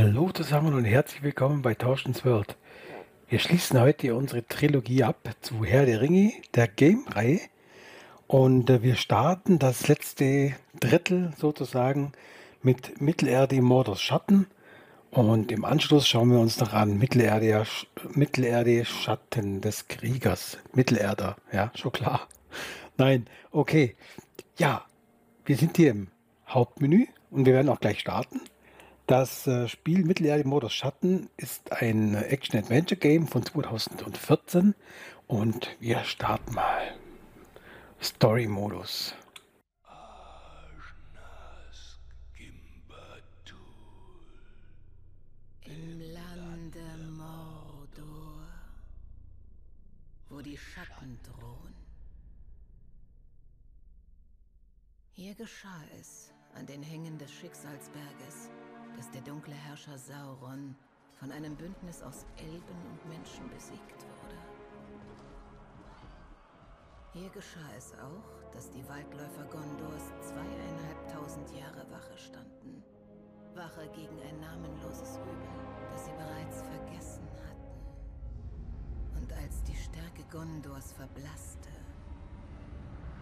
[0.00, 2.56] Hallo zusammen und herzlich willkommen bei Tauschens World.
[3.28, 7.40] Wir schließen heute unsere Trilogie ab zu Herr der Ringe, der Game-Reihe.
[8.28, 12.12] Und äh, wir starten das letzte Drittel sozusagen
[12.62, 14.46] mit Mittelerde Mordors Schatten.
[15.10, 17.66] Und im Anschluss schauen wir uns noch an Mittelerde,
[18.10, 20.58] Mittelerde Schatten des Kriegers.
[20.74, 22.28] Mittelerder, ja, schon klar.
[22.98, 23.96] Nein, okay.
[24.58, 24.84] Ja,
[25.44, 26.06] wir sind hier im
[26.46, 28.42] Hauptmenü und wir werden auch gleich starten.
[29.08, 34.74] Das äh, Spiel Mittelerde Modus Schatten ist ein Action-Adventure-Game von 2014
[35.26, 36.94] und wir starten mal.
[38.02, 39.14] Story-Modus.
[45.64, 46.80] Im Lande
[47.16, 48.46] Mordor,
[50.28, 51.74] wo die Schatten drohen.
[55.14, 58.50] Hier geschah es, an den Hängen des Schicksalsberges,
[58.98, 60.74] dass der dunkle Herrscher Sauron
[61.20, 64.36] von einem Bündnis aus Elben und Menschen besiegt wurde.
[67.12, 72.82] Hier geschah es auch, dass die Waldläufer Gondors zweieinhalbtausend Jahre Wache standen.
[73.54, 75.48] Wache gegen ein namenloses Übel,
[75.92, 79.22] das sie bereits vergessen hatten.
[79.22, 81.70] Und als die Stärke Gondors verblasste,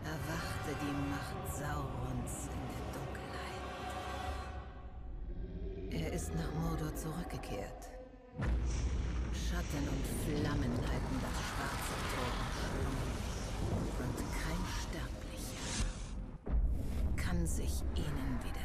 [0.05, 3.26] erwachte die Macht Saurons in der
[5.99, 7.89] Er ist nach Mordor zurückgekehrt.
[9.33, 12.35] Schatten und Flammen halten das schwarze Tor.
[14.05, 15.87] Und kein Sterblicher
[17.17, 18.56] kann sich ihnen widersetzen.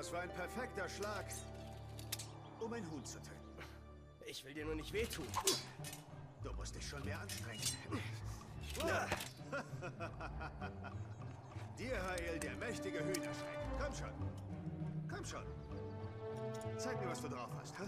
[0.00, 1.26] Das war ein perfekter Schlag,
[2.58, 3.68] um ein Huhn zu töten.
[4.24, 5.26] Ich will dir nur nicht wehtun.
[6.42, 7.60] Du musst dich schon mehr anstrengen.
[8.78, 9.06] Ja.
[11.78, 13.58] Dirhael, der mächtige Hühnerschreck.
[13.78, 15.12] Komm schon.
[15.12, 15.42] Komm schon.
[16.78, 17.78] Zeig mir, was du drauf hast.
[17.78, 17.82] Hä?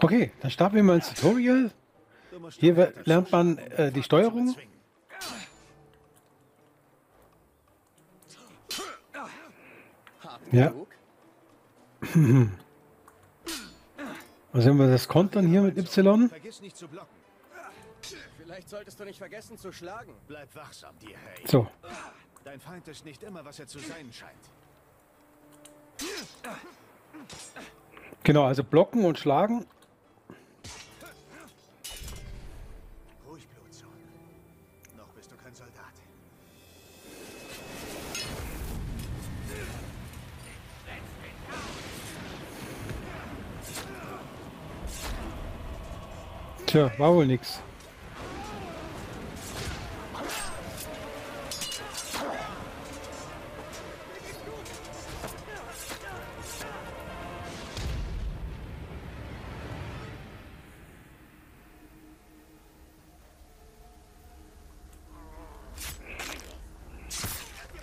[0.00, 1.70] Okay, dann starten wir mal ins Tutorial.
[2.58, 4.54] Hier lernt man, äh, die Steuerung.
[10.54, 10.72] Ja.
[14.52, 16.28] Also wenn wir das kontern hier mit Y.
[16.28, 17.08] Vergiss nicht zu blocken.
[18.38, 20.12] Vielleicht solltest du nicht vergessen zu schlagen.
[20.28, 21.46] Bleib wachsam, Dirhael.
[21.46, 21.66] So,
[22.44, 24.34] Dein Feind ist nicht immer, was er zu sein scheint.
[28.22, 29.66] genau, also blocken und schlagen.
[46.74, 47.60] Tja, war wohl nix.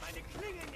[0.02, 0.72] Meine Klinge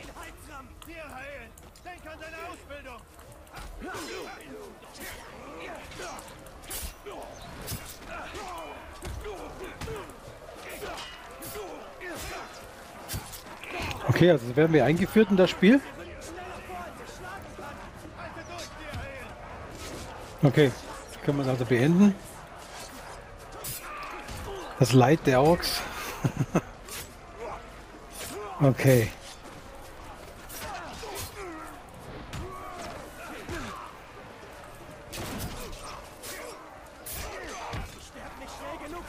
[14.26, 15.80] Okay, also werden wir eingeführt in das Spiel.
[20.42, 20.72] Okay,
[21.12, 22.16] jetzt können wir es also beenden.
[24.80, 25.80] Das Leid der Orks.
[28.62, 29.10] okay.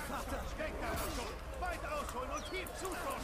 [0.09, 0.41] Vater!
[0.59, 1.33] Denk daran schon!
[1.61, 3.21] Weit ausholen und tief zuschauen!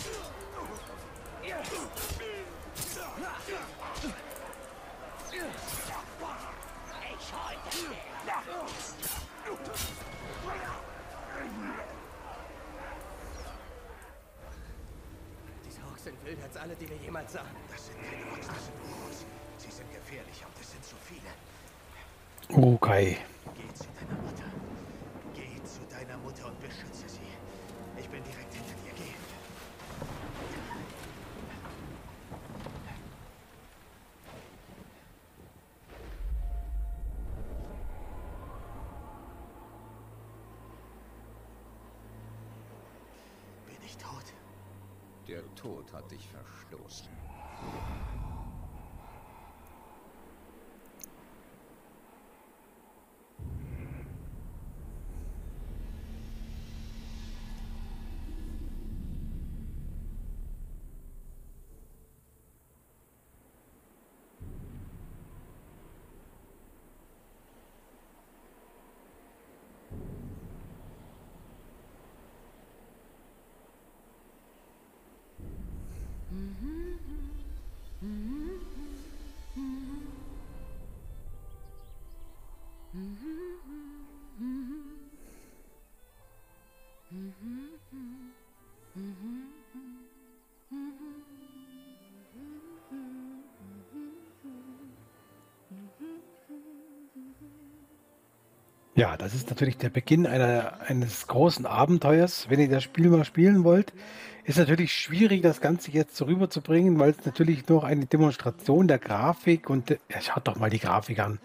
[15.65, 17.47] Diese Orks sind wilder als alle, die wir jemals sahen.
[17.71, 19.25] Das sind keine Orks, das sind Urus.
[19.59, 21.31] Sie sind gefährlich und es sind zu viele.
[22.75, 23.19] Okay.
[23.55, 24.22] Geh zu deiner Mutter.
[24.22, 24.22] Geh
[26.13, 27.21] zu deiner Mutter und beschütze sie.
[27.99, 28.93] Ich bin direkt hinter dir.
[28.97, 29.15] Geh.
[43.67, 44.25] Bin ich tot?
[45.29, 47.09] Der Tod hat dich verstoßen.
[98.95, 102.51] Ja, das ist natürlich der Beginn einer, eines großen Abenteuers.
[102.51, 103.93] Wenn ihr das Spiel mal spielen wollt,
[104.45, 108.99] ist natürlich schwierig, das Ganze jetzt so rüberzubringen, weil es natürlich noch eine Demonstration der
[108.99, 111.39] Grafik und ja, schaut doch mal die Grafik an.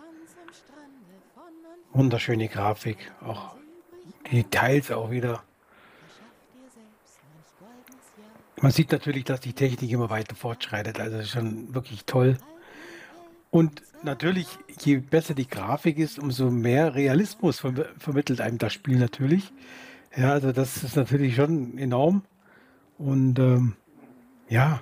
[1.94, 2.98] Wunderschöne Grafik.
[3.22, 3.56] Auch
[4.30, 5.42] die Details auch wieder.
[8.60, 11.00] Man sieht natürlich, dass die Technik immer weiter fortschreitet.
[11.00, 12.38] Also schon wirklich toll.
[13.50, 14.48] Und natürlich,
[14.82, 19.52] je besser die Grafik ist, umso mehr Realismus verm vermittelt einem das Spiel natürlich.
[20.16, 22.24] Ja, also das ist natürlich schon enorm.
[22.98, 23.76] Und ähm,
[24.50, 24.82] ja,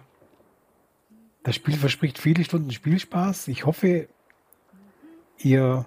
[1.43, 3.49] das Spiel verspricht viele Stunden Spielspaß.
[3.49, 4.07] Ich hoffe,
[5.37, 5.85] ihr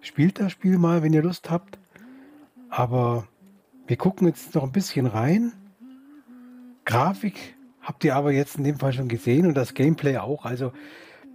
[0.00, 1.78] spielt das Spiel mal, wenn ihr Lust habt.
[2.70, 3.26] Aber
[3.86, 5.52] wir gucken jetzt noch ein bisschen rein.
[6.84, 10.44] Grafik habt ihr aber jetzt in dem Fall schon gesehen und das Gameplay auch.
[10.44, 10.72] Also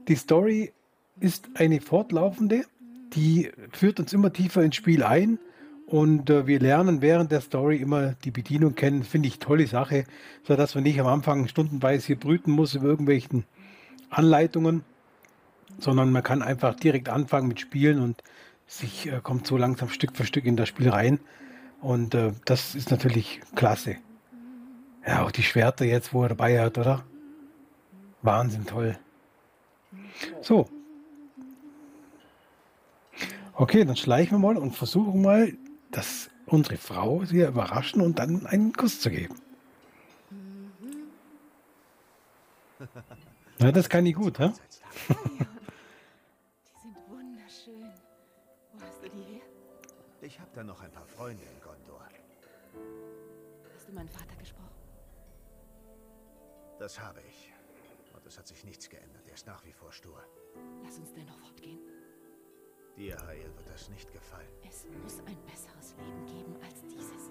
[0.08, 0.72] die Story
[1.20, 2.66] ist eine fortlaufende,
[3.14, 5.40] die führt uns immer tiefer ins Spiel ein
[5.86, 9.04] und äh, wir lernen während der Story immer die Bedienung kennen.
[9.04, 10.06] Finde ich tolle Sache,
[10.44, 13.44] sodass man nicht am Anfang stundenweise hier brüten muss über irgendwelchen
[14.10, 14.84] Anleitungen,
[15.80, 18.24] sondern man kann einfach direkt anfangen mit Spielen und
[18.68, 21.20] sich äh, kommt so langsam Stück für Stück in das Spiel rein.
[21.82, 23.98] Und äh, das ist natürlich klasse.
[25.06, 27.04] Ja, auch die Schwerter jetzt, wo er dabei hat, oder?
[28.22, 28.98] Wahnsinn toll.
[30.42, 30.68] So.
[33.54, 35.54] Okay, dann schleichen wir mal und versuchen mal,
[35.92, 39.36] dass unsere Frau sie überraschen und dann einen Kuss zu geben.
[43.60, 44.50] Na, das kann ich gut, hä?
[44.50, 45.14] Die
[46.82, 47.92] sind wunderschön.
[48.74, 49.42] Wo hast du die her?
[50.22, 52.08] Ich habe da noch ein paar Freunde in Gondor.
[53.76, 54.70] Hast du meinen Vater gesprochen?
[56.80, 57.54] Das habe ich.
[58.32, 59.28] Es hat sich nichts geändert.
[59.28, 60.24] Er ist nach wie vor stur.
[60.86, 61.82] Lass uns dennoch fortgehen.
[62.96, 64.48] Dir, Hael, wird das nicht gefallen.
[64.66, 67.30] Es muss ein besseres Leben geben als dieses.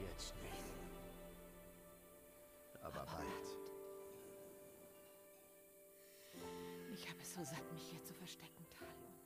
[0.00, 0.72] Jetzt nicht.
[2.80, 3.46] Aber bald.
[6.94, 9.23] Ich habe es so satt, mich hier zu verstecken, Talion.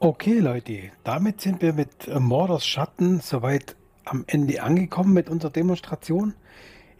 [0.00, 3.74] Okay, Leute, damit sind wir mit äh, Mordors Schatten soweit
[4.04, 6.34] am Ende angekommen mit unserer Demonstration.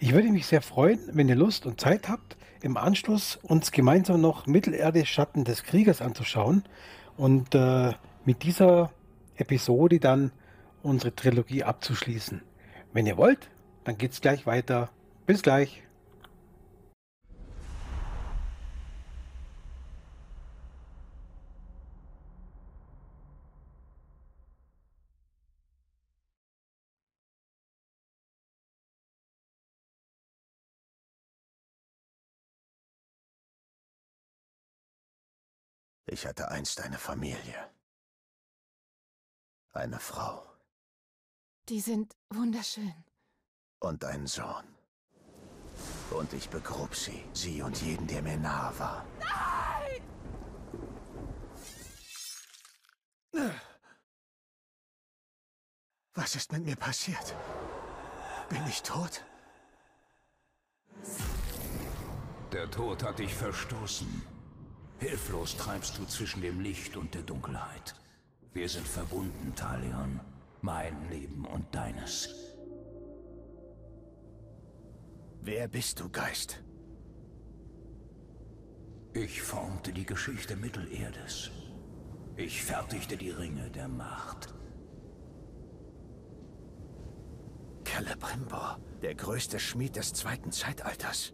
[0.00, 4.21] Ich würde mich sehr freuen, wenn ihr Lust und Zeit habt, im Anschluss uns gemeinsam
[4.21, 6.64] noch Mittelerde Schatten des Kriegers anzuschauen
[7.17, 7.93] und äh,
[8.25, 8.90] mit dieser
[9.37, 10.33] Episode dann
[10.83, 12.43] unsere Trilogie abzuschließen.
[12.93, 13.49] Wenn ihr wollt,
[13.85, 14.90] dann geht's gleich weiter.
[15.25, 15.85] Bis gleich.
[36.18, 37.70] Ich hatte einst eine Familie.
[39.72, 40.44] Eine Frau.
[41.68, 43.04] Die sind wunderschön.
[43.78, 44.66] und ein Sohn.
[46.10, 49.06] Und ich begrub sie, sie und jeden, der mir nahe war.
[49.20, 50.02] Nein!
[56.14, 57.37] Was ist mit mir passiert?
[58.48, 59.25] Bin ich tot?
[62.50, 64.38] Der Tod hat dich verstoßen.
[64.99, 67.95] Hilflos treibst du zwischen dem Licht und der Dunkelheit.
[68.52, 70.21] Wir sind verbunden, Talion.
[70.61, 72.28] Mein Leben und deines.
[75.40, 76.64] Wer bist du, Geist?
[79.12, 81.50] Ich formte die Geschichte Mittelerdes.
[82.37, 84.52] Ich fertigte die Ringe der Macht.
[87.85, 91.33] Celebrimbor, der größte Schmied des zweiten Zeitalters.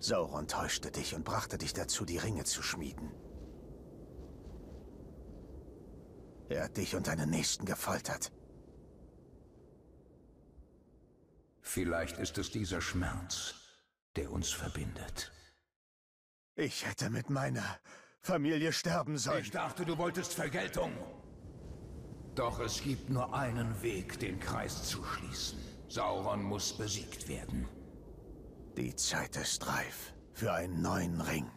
[0.00, 3.10] Sauron täuschte dich und brachte dich dazu, die Ringe zu schmieden.
[6.48, 8.32] Er hat dich und deine Nächsten gefoltert.
[11.60, 13.54] Vielleicht ist es dieser Schmerz,
[14.16, 15.32] der uns verbindet.
[16.54, 17.78] Ich hätte mit meiner
[18.20, 19.42] Familie sterben sollen.
[19.42, 20.92] Ich dachte, du wolltest Vergeltung.
[22.34, 25.58] Doch es gibt nur einen Weg, den Kreis zu schließen.
[25.88, 27.68] Sauron muss besiegt werden.
[28.78, 31.50] Die Zeit ist reif für einen neuen Ring.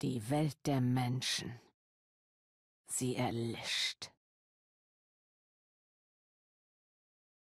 [0.00, 1.60] Die Welt der Menschen.
[2.86, 4.10] Sie erlischt.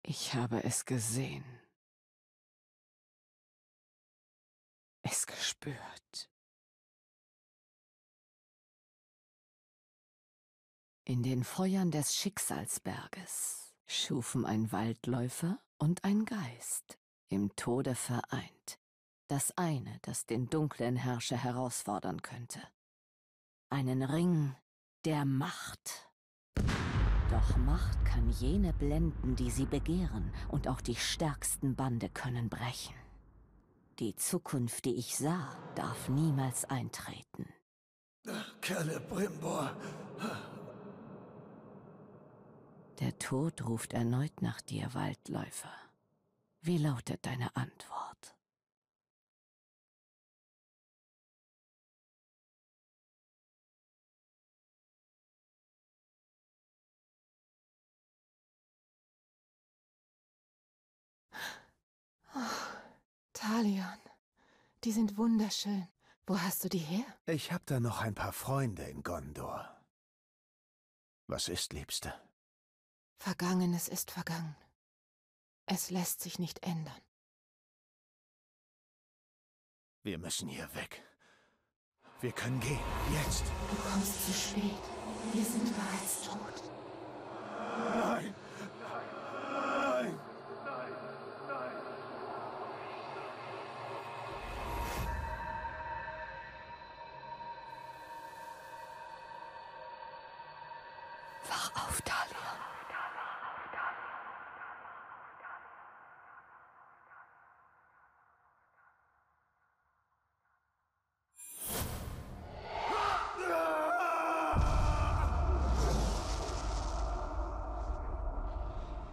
[0.02, 1.44] Ich habe es gesehen.
[5.02, 6.31] Es gespürt.
[11.04, 16.96] In den Feuern des Schicksalsberges schufen ein Waldläufer und ein Geist,
[17.28, 18.78] im Tode vereint.
[19.26, 22.60] Das eine, das den dunklen Herrscher herausfordern könnte.
[23.68, 24.54] Einen Ring
[25.04, 26.08] der Macht.
[27.30, 32.94] Doch Macht kann jene blenden, die sie begehren, und auch die stärksten Bande können brechen.
[33.98, 37.52] Die Zukunft, die ich sah, darf niemals eintreten.
[38.62, 39.74] Celebrimbor.
[43.02, 45.74] Der Tod ruft erneut nach dir, Waldläufer.
[46.60, 48.36] Wie lautet deine Antwort?
[63.32, 63.98] Talion,
[64.84, 65.88] die sind wunderschön.
[66.24, 67.04] Wo hast du die her?
[67.26, 69.76] Ich hab da noch ein paar Freunde in Gondor.
[71.26, 72.14] Was ist, Liebste?
[73.24, 74.56] Vergangenes ist vergangen.
[75.66, 77.00] Es lässt sich nicht ändern.
[80.02, 81.04] Wir müssen hier weg.
[82.20, 82.80] Wir können gehen.
[83.12, 83.44] Jetzt.
[83.70, 84.82] Du kommst zu spät.
[85.32, 86.64] Wir sind bereits tot.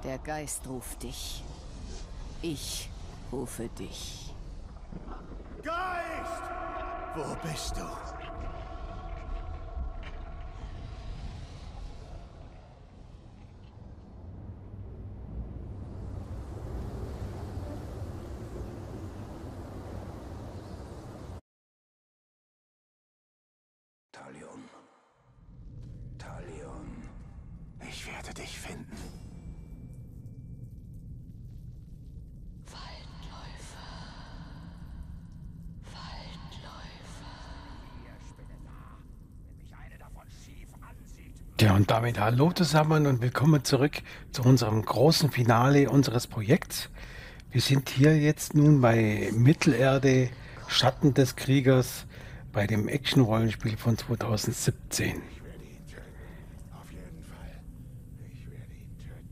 [0.03, 1.43] Der Geist ruft dich.
[2.41, 2.89] Ich
[3.31, 4.33] rufe dich.
[5.61, 6.43] Geist!
[7.15, 7.81] Wo bist du?
[24.11, 24.63] Talion.
[26.17, 27.03] Talion.
[27.87, 28.97] Ich werde dich finden.
[32.65, 33.89] Waldläufer.
[35.93, 36.99] Waldläufer.
[41.61, 44.01] Ja, und damit hallo zusammen und willkommen zurück
[44.31, 46.89] zu unserem großen Finale unseres Projekts.
[47.51, 50.29] Wir sind hier jetzt nun bei Mittelerde,
[50.69, 52.05] Schatten des Kriegers,
[52.53, 55.07] bei dem Action-Rollenspiel von 2017.
[55.07, 56.01] Ich werde ihn töten.
[56.79, 57.61] Auf jeden Fall.
[58.31, 59.29] Ich werde ihn töten.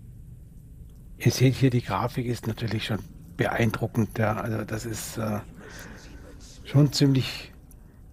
[1.19, 2.99] Ihr seht hier, die Grafik ist natürlich schon
[3.37, 4.17] beeindruckend.
[4.17, 5.39] Ja, also das ist äh,
[6.65, 7.53] schon ziemlich,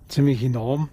[0.06, 0.88] ziemlich enorm.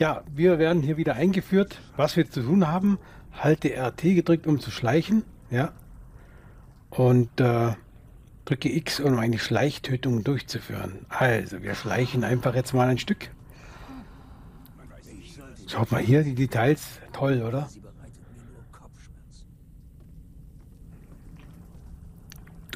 [0.00, 2.98] Ja, wir werden hier wieder eingeführt, was wir zu tun haben.
[3.34, 5.24] Halte RT gedrückt, um zu schleichen.
[5.50, 5.72] Ja.
[6.88, 7.72] Und äh,
[8.46, 11.04] Drücke X, um eine Schleichtötung durchzuführen.
[11.10, 13.30] Also, wir schleichen einfach jetzt mal ein Stück.
[15.66, 16.82] Schaut mal hier, die Details.
[17.12, 17.68] Toll, oder?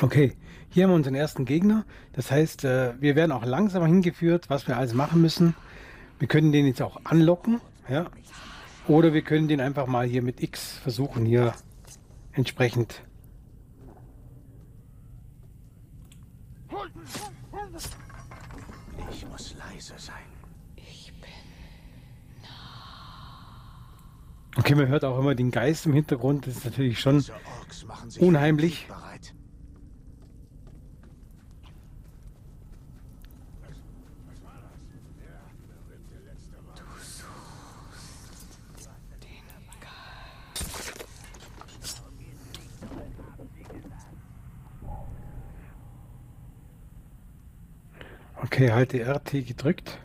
[0.02, 0.34] Okay,
[0.68, 1.86] hier haben wir unseren ersten Gegner.
[2.12, 5.54] Das heißt, äh, wir werden auch langsam hingeführt, was wir alles machen müssen.
[6.18, 7.61] Wir können den jetzt auch anlocken.
[7.88, 8.06] Ja?
[8.87, 11.54] Oder wir können den einfach mal hier mit X versuchen, hier
[12.33, 13.02] entsprechend.
[19.11, 20.14] Ich muss leise sein.
[24.56, 26.47] Okay, man hört auch immer den Geist im Hintergrund.
[26.47, 27.25] Das ist natürlich schon
[28.21, 28.87] Unheimlich.
[28.87, 29.35] bereit.
[48.44, 49.98] Okay, halte RT gedrückt.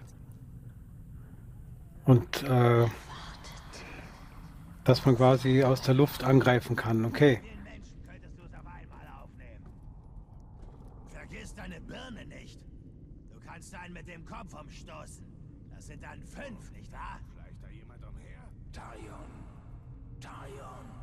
[2.05, 2.88] Und äh,
[4.86, 7.03] dass man quasi aus der Luft angreifen kann.
[7.03, 7.41] Okay.
[7.43, 9.65] Den Menschen könntest du es auf einmal aufnehmen.
[11.10, 12.62] Vergiss deine Birne nicht.
[13.29, 15.25] Du kannst einen mit dem Kopf umstoßen.
[15.75, 17.19] Das sind dann fünf, nicht wahr?
[17.34, 18.39] Vielleicht da jemand umher?
[18.72, 19.29] Talion.
[20.22, 21.00] Talion.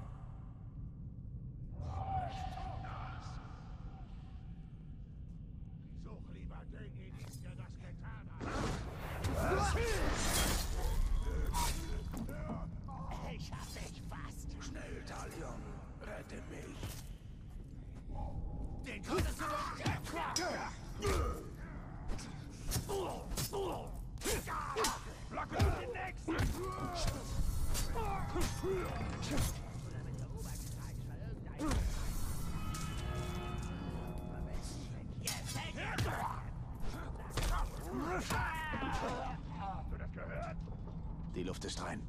[41.35, 42.01] Die Luft ist rein.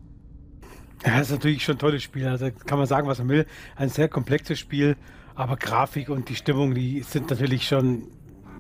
[1.06, 2.28] Ja, ist natürlich schon ein tolles Spiel.
[2.28, 3.46] Also kann man sagen, was man will.
[3.76, 4.96] Ein sehr komplexes Spiel,
[5.36, 8.04] aber Grafik und die Stimmung, die sind natürlich schon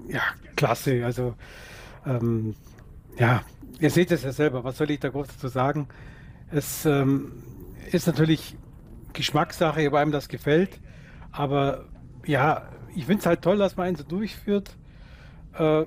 [0.07, 0.21] ja,
[0.55, 1.05] klasse.
[1.05, 1.35] Also
[2.05, 2.55] ähm,
[3.17, 3.43] ja,
[3.79, 4.63] ihr seht es ja selber.
[4.63, 5.87] Was soll ich da groß dazu sagen?
[6.51, 7.31] Es ähm,
[7.91, 8.57] ist natürlich
[9.13, 10.79] Geschmackssache, ob einem das gefällt.
[11.31, 11.85] Aber
[12.25, 14.75] ja, ich finde es halt toll, dass man einen so durchführt.
[15.57, 15.85] Äh,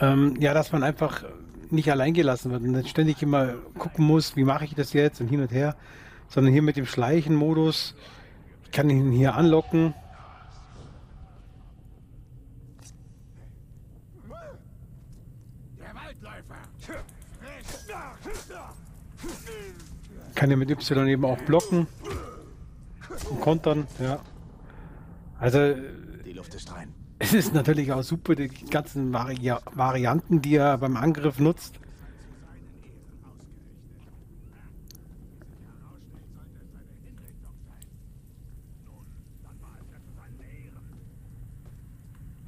[0.00, 1.24] ähm, ja, dass man einfach
[1.70, 5.20] nicht allein gelassen wird und dann ständig immer gucken muss, wie mache ich das jetzt
[5.20, 5.76] und hin und her,
[6.28, 7.94] sondern hier mit dem Schleichen-Modus,
[8.64, 9.94] ich kann ihn hier anlocken.
[15.78, 16.56] Der Waldläufer!
[20.36, 21.86] Kann ja mit Y eben auch blocken
[23.30, 24.20] und kontern, ja.
[25.38, 25.74] Also
[26.24, 26.92] Die Luft ist rein.
[27.18, 31.80] es ist natürlich auch super, die ganzen Vari Varianten, die er beim Angriff nutzt.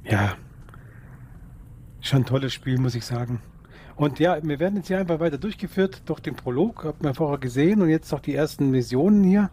[0.03, 0.37] Ja,
[2.01, 3.41] schon ein tolles Spiel, muss ich sagen.
[3.99, 7.37] Und ja, wir werden jetzt hier einfach weiter durchgeführt durch den Prolog, habt ihr vorher
[7.37, 9.49] gesehen, und jetzt noch die ersten Missionen hier.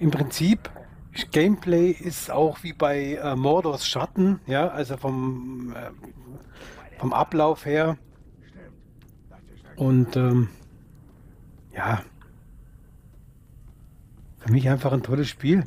[0.00, 0.68] Im Prinzip,
[1.30, 5.90] Gameplay ist auch wie bei äh, Mordors Schatten, ja, also vom, äh,
[6.98, 7.96] vom Ablauf her.
[9.76, 10.48] Und ähm,
[11.72, 12.02] ja,
[14.38, 15.62] für mich einfach ein tolles Spiel.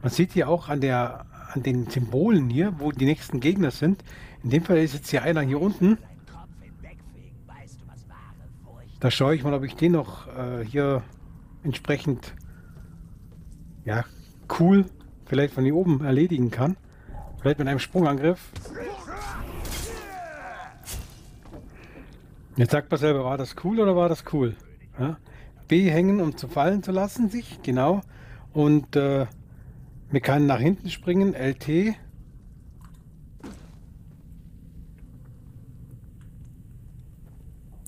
[0.00, 4.02] Man sieht hier auch an der an den Symbolen hier, wo die nächsten Gegner sind.
[4.42, 5.98] In dem Fall ist jetzt hier einer hier unten.
[6.26, 10.28] Kopf hinwegfegen, weißt du, was wahre Furcht Da schaue ich mal, ob ich den noch
[10.28, 11.02] äh, hier
[11.62, 12.34] entsprechend
[13.84, 14.02] ja
[14.58, 14.86] cool
[15.26, 16.78] vielleicht von hier oben erledigen kann.
[17.38, 18.50] Vielleicht mit einem Sprungangriff.
[22.56, 24.56] Jetzt sagt man selber, war das cool oder war das cool?
[24.98, 25.18] Ja?
[25.68, 28.00] B hängen, um zu fallen zu lassen, sich, genau.
[28.54, 29.26] Und äh,
[30.10, 31.94] wir können nach hinten springen, LT.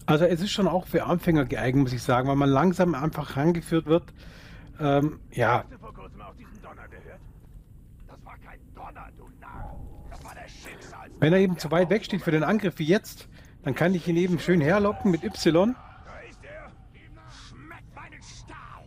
[0.07, 3.37] Also es ist schon auch für Anfänger geeignet, muss ich sagen, weil man langsam einfach
[3.37, 4.05] rangeführt wird.
[4.79, 7.21] Ähm, ja, Hast du vor kurzem auch diesen Donner gehört?
[8.07, 9.81] Das war kein Donner, du Narr.
[10.11, 11.11] Das war der Schicksal.
[11.19, 13.29] wenn er eben zu weit weg steht für den Angriff wie jetzt,
[13.64, 15.75] dann kann ich ihn eben schön herlocken mit Y.
[15.75, 16.71] Da ist er.
[17.49, 18.85] Schmeckt meinen Stahl.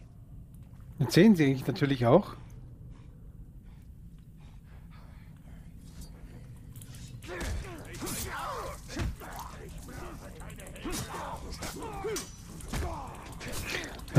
[0.99, 2.36] Das sehen Sie natürlich auch.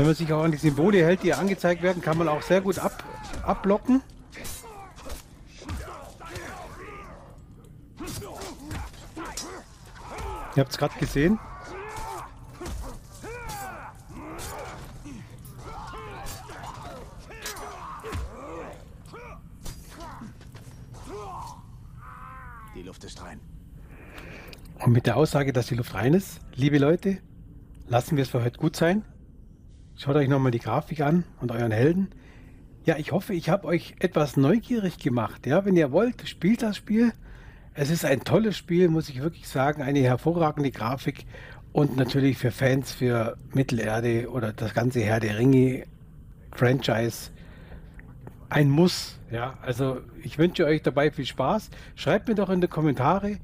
[0.01, 2.59] Wenn man sich auch an die Symbole hält, die angezeigt werden, kann man auch sehr
[2.59, 3.03] gut ab,
[3.43, 4.01] abblocken.
[10.55, 11.37] Ihr habt es gerade gesehen.
[22.73, 23.39] Die Luft ist rein.
[24.79, 27.19] Und mit der Aussage, dass die Luft rein ist, liebe Leute,
[27.87, 29.05] lassen wir es für heute gut sein.
[30.03, 32.07] Schaut euch nochmal die Grafik an und euren Helden.
[32.85, 35.45] Ja, ich hoffe, ich habe euch etwas neugierig gemacht.
[35.45, 37.13] Ja, wenn ihr wollt, spielt das Spiel.
[37.75, 39.83] Es ist ein tolles Spiel, muss ich wirklich sagen.
[39.83, 41.27] Eine hervorragende Grafik
[41.71, 45.83] und natürlich für Fans für Mittelerde oder das ganze Herr der Ringe
[46.51, 47.29] Franchise
[48.49, 49.19] ein Muss.
[49.29, 51.69] Ja, also ich wünsche euch dabei viel Spaß.
[51.93, 53.37] Schreibt mir doch in die Kommentare,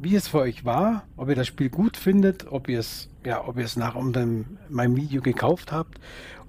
[0.00, 3.46] wie es für euch war, ob ihr das Spiel gut findet, ob ihr es, ja,
[3.46, 5.98] ob ihr es nach unserem, meinem Video gekauft habt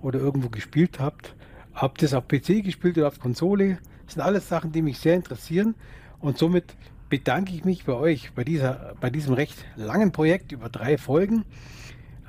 [0.01, 1.35] oder irgendwo gespielt habt.
[1.73, 3.79] Habt ihr es auf PC gespielt oder auf Konsole?
[4.05, 5.75] Das sind alles Sachen, die mich sehr interessieren.
[6.19, 6.75] Und somit
[7.09, 11.45] bedanke ich mich bei euch bei, dieser, bei diesem recht langen Projekt über drei Folgen.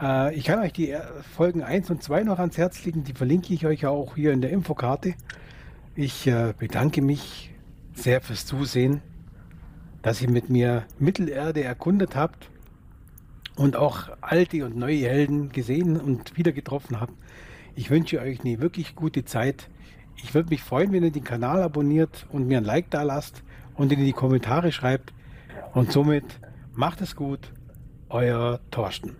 [0.00, 0.96] Äh, ich kann euch die
[1.36, 3.04] Folgen 1 und 2 noch ans Herz legen.
[3.04, 5.14] Die verlinke ich euch auch hier in der Infokarte.
[5.94, 7.52] Ich äh, bedanke mich
[7.92, 9.02] sehr fürs Zusehen
[10.02, 12.50] dass ihr mit mir Mittelerde erkundet habt
[13.56, 17.12] und auch alte und neue Helden gesehen und wieder getroffen habt.
[17.74, 19.68] Ich wünsche euch eine wirklich gute Zeit.
[20.16, 23.42] Ich würde mich freuen, wenn ihr den Kanal abonniert und mir ein Like da lasst
[23.74, 25.12] und in die Kommentare schreibt.
[25.72, 26.24] Und somit
[26.74, 27.52] macht es gut,
[28.08, 29.16] euer Thorsten.